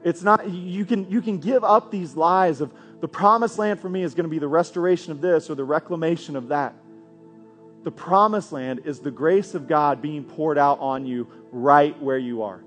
[0.03, 3.89] It's not, you can, you can give up these lies of the promised land for
[3.89, 6.75] me is going to be the restoration of this or the reclamation of that.
[7.85, 12.19] The promised land is the grace of God being poured out on you right where
[12.19, 12.63] you are.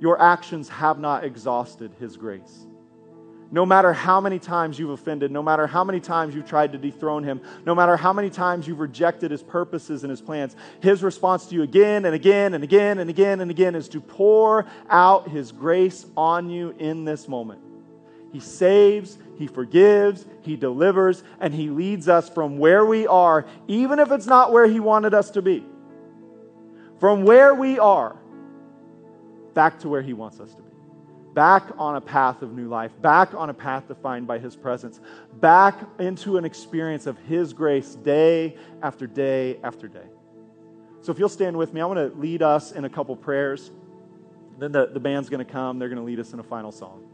[0.00, 2.66] Your actions have not exhausted His grace.
[3.50, 6.78] No matter how many times you've offended, no matter how many times you've tried to
[6.78, 11.02] dethrone him, no matter how many times you've rejected his purposes and his plans, his
[11.02, 14.66] response to you again and again and again and again and again is to pour
[14.90, 17.60] out his grace on you in this moment.
[18.32, 23.98] He saves, he forgives, he delivers, and he leads us from where we are, even
[23.98, 25.64] if it's not where he wanted us to be.
[27.00, 28.14] From where we are,
[29.54, 30.67] back to where he wants us to be
[31.34, 35.00] back on a path of new life, back on a path defined by His presence,
[35.34, 40.06] back into an experience of His grace day after day after day.
[41.00, 43.70] So if you'll stand with me, I want to lead us in a couple prayers.
[44.58, 46.72] Then the, the band's going to come, they're going to lead us in a final
[46.72, 47.04] song.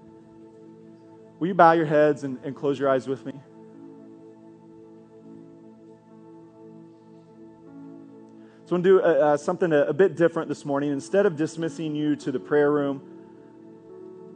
[1.38, 3.32] Will you bow your heads and, and close your eyes with me?
[8.66, 10.90] So I'm going to do uh, uh, something a, a bit different this morning.
[10.90, 13.02] Instead of dismissing you to the prayer room,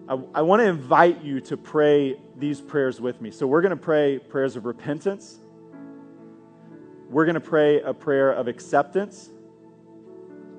[0.09, 3.31] I, I want to invite you to pray these prayers with me.
[3.31, 5.39] So we're going to pray prayers of repentance,
[7.11, 9.31] we're going to pray a prayer of acceptance.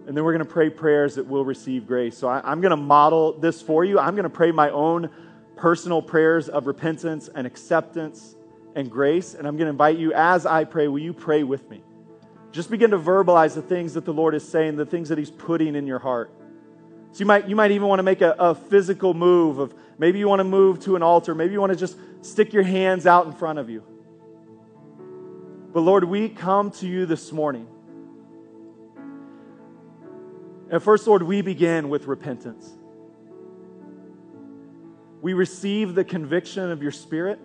[0.08, 2.18] And then we're going to pray prayers that will receive grace.
[2.18, 4.00] So I, am going to model this for you.
[4.00, 5.12] I'm going to pray my own
[5.56, 8.36] personal prayers of repentance and acceptance
[8.74, 9.36] and grace.
[9.36, 11.84] And I'm going to invite you, as I pray, will you pray with me?
[12.52, 15.30] Just begin to verbalize the things that the Lord is saying, the things that He's
[15.30, 16.32] putting in your heart.
[17.12, 20.20] So you might, you might even want to make a, a physical move of maybe
[20.20, 23.08] you want to move to an altar, maybe you want to just stick your hands
[23.08, 23.84] out in front of you.
[25.72, 27.68] But Lord, we come to you this morning.
[30.72, 32.72] And first, Lord, we begin with repentance.
[35.22, 37.40] We receive the conviction of your Spirit.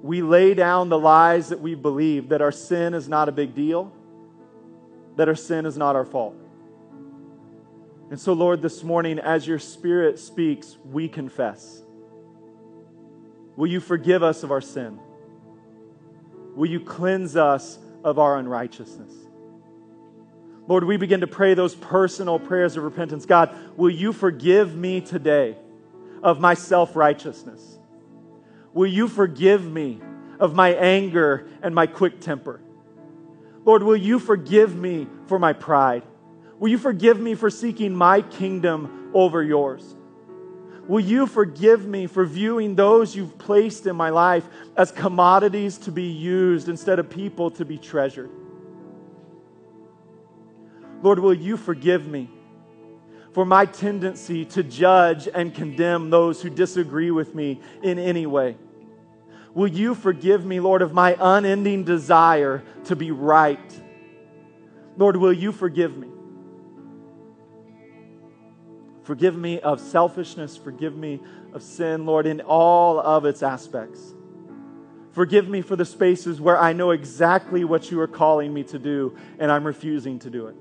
[0.00, 3.54] We lay down the lies that we believe that our sin is not a big
[3.54, 3.92] deal,
[5.16, 6.36] that our sin is not our fault.
[8.10, 11.82] And so, Lord, this morning, as your Spirit speaks, we confess.
[13.56, 14.98] Will you forgive us of our sin?
[16.54, 19.12] Will you cleanse us of our unrighteousness?
[20.66, 23.26] Lord, we begin to pray those personal prayers of repentance.
[23.26, 25.56] God, will you forgive me today
[26.22, 27.78] of my self righteousness?
[28.72, 30.00] Will you forgive me
[30.38, 32.60] of my anger and my quick temper?
[33.64, 36.04] Lord, will you forgive me for my pride?
[36.58, 39.94] Will you forgive me for seeking my kingdom over yours?
[40.88, 45.92] Will you forgive me for viewing those you've placed in my life as commodities to
[45.92, 48.30] be used instead of people to be treasured?
[51.02, 52.30] Lord, will you forgive me
[53.32, 58.56] for my tendency to judge and condemn those who disagree with me in any way?
[59.54, 63.82] Will you forgive me, Lord, of my unending desire to be right?
[64.96, 66.08] Lord, will you forgive me?
[69.08, 70.58] Forgive me of selfishness.
[70.58, 71.18] Forgive me
[71.54, 74.12] of sin, Lord, in all of its aspects.
[75.12, 78.78] Forgive me for the spaces where I know exactly what you are calling me to
[78.78, 80.56] do and I'm refusing to do it.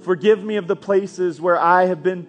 [0.00, 2.26] Forgive me of the places where I have been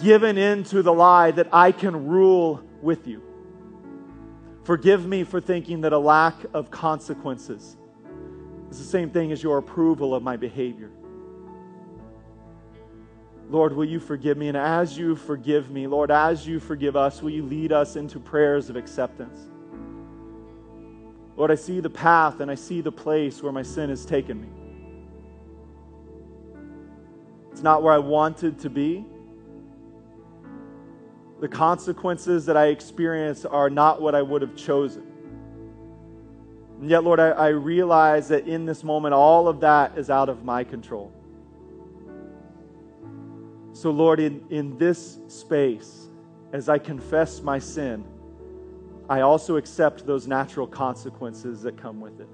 [0.00, 3.20] given into the lie that I can rule with you.
[4.62, 7.76] Forgive me for thinking that a lack of consequences
[8.70, 10.92] is the same thing as your approval of my behavior.
[13.52, 14.48] Lord, will you forgive me?
[14.48, 18.18] And as you forgive me, Lord, as you forgive us, will you lead us into
[18.18, 19.38] prayers of acceptance?
[21.36, 24.40] Lord, I see the path and I see the place where my sin has taken
[24.40, 24.48] me.
[27.50, 29.04] It's not where I wanted to be.
[31.42, 35.02] The consequences that I experience are not what I would have chosen.
[36.80, 40.30] And yet, Lord, I, I realize that in this moment, all of that is out
[40.30, 41.12] of my control.
[43.82, 46.06] So, Lord, in, in this space,
[46.52, 48.04] as I confess my sin,
[49.08, 52.28] I also accept those natural consequences that come with it.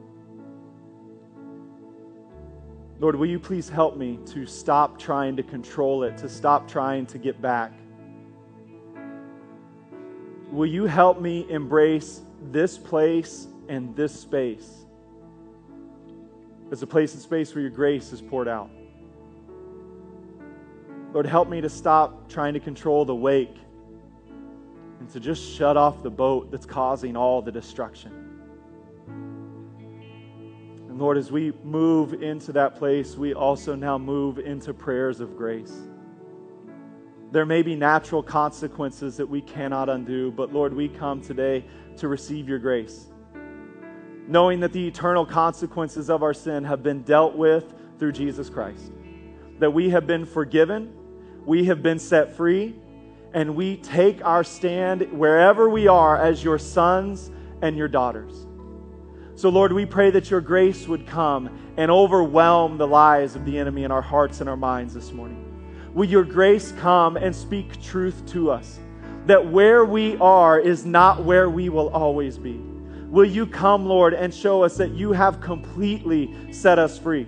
[3.00, 7.06] Lord, will you please help me to stop trying to control it, to stop trying
[7.06, 7.72] to get back?
[10.50, 12.20] Will you help me embrace
[12.52, 14.84] this place and this space
[16.70, 18.68] as a place and space where your grace is poured out?
[21.18, 23.56] Lord, help me to stop trying to control the wake
[25.00, 28.12] and to just shut off the boat that's causing all the destruction.
[30.88, 35.36] And Lord, as we move into that place, we also now move into prayers of
[35.36, 35.76] grace.
[37.32, 41.64] There may be natural consequences that we cannot undo, but Lord, we come today
[41.96, 43.08] to receive your grace.
[44.28, 48.92] Knowing that the eternal consequences of our sin have been dealt with through Jesus Christ,
[49.58, 50.94] that we have been forgiven
[51.48, 52.74] we have been set free,
[53.32, 57.30] and we take our stand wherever we are as your sons
[57.62, 58.46] and your daughters.
[59.34, 63.58] So, Lord, we pray that your grace would come and overwhelm the lies of the
[63.58, 65.42] enemy in our hearts and our minds this morning.
[65.94, 68.78] Will your grace come and speak truth to us?
[69.24, 72.60] That where we are is not where we will always be.
[73.08, 77.26] Will you come, Lord, and show us that you have completely set us free?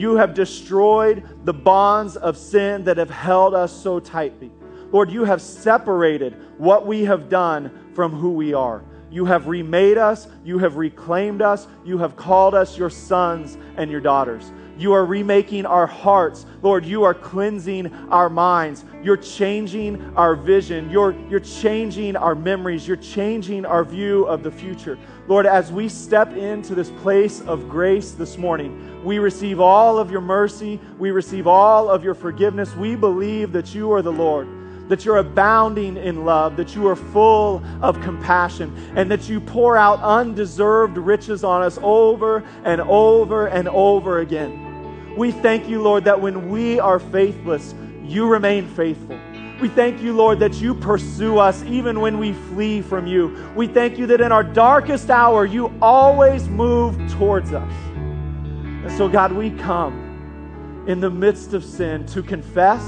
[0.00, 4.50] You have destroyed the bonds of sin that have held us so tightly.
[4.92, 8.82] Lord, you have separated what we have done from who we are.
[9.10, 13.90] You have remade us, you have reclaimed us, you have called us your sons and
[13.90, 14.50] your daughters.
[14.80, 16.46] You are remaking our hearts.
[16.62, 18.86] Lord, you are cleansing our minds.
[19.02, 20.88] You're changing our vision.
[20.88, 22.88] You're, you're changing our memories.
[22.88, 24.98] You're changing our view of the future.
[25.28, 30.10] Lord, as we step into this place of grace this morning, we receive all of
[30.10, 30.80] your mercy.
[30.98, 32.74] We receive all of your forgiveness.
[32.74, 34.48] We believe that you are the Lord
[34.88, 39.76] that you're abounding in love, that you are full of compassion, and that you pour
[39.76, 44.69] out undeserved riches on us over and over and over again.
[45.16, 49.18] We thank you, Lord, that when we are faithless, you remain faithful.
[49.60, 53.52] We thank you, Lord, that you pursue us even when we flee from you.
[53.54, 57.72] We thank you that in our darkest hour, you always move towards us.
[57.92, 62.82] And so, God, we come in the midst of sin to confess,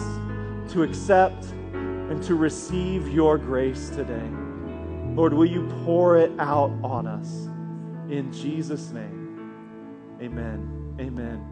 [0.73, 1.45] to accept,
[1.75, 4.31] and to receive your grace today.
[5.15, 7.29] Lord, will you pour it out on us?
[8.11, 9.53] In Jesus' name,
[10.23, 10.97] amen.
[10.99, 11.52] Amen.